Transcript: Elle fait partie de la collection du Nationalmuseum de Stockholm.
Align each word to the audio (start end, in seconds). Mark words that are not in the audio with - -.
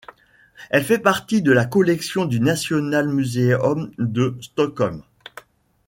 Elle 0.71 0.83
fait 0.83 0.97
partie 0.97 1.43
de 1.43 1.51
la 1.51 1.65
collection 1.65 2.25
du 2.25 2.39
Nationalmuseum 2.39 3.91
de 3.99 4.35
Stockholm. 4.41 5.03